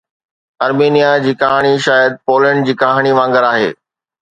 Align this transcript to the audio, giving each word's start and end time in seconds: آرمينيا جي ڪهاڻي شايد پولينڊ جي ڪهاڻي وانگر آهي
آرمينيا 0.67 1.11
جي 1.27 1.35
ڪهاڻي 1.43 1.75
شايد 1.85 2.19
پولينڊ 2.27 2.69
جي 2.71 2.79
ڪهاڻي 2.85 3.17
وانگر 3.23 3.51
آهي 3.57 3.75